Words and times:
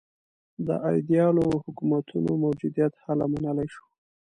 د 0.67 0.69
ایدیالو 0.89 1.45
حکومتونو 1.63 2.31
موجودیت 2.43 2.93
هله 3.05 3.25
منلای 3.31 3.67
شو. 3.73 3.85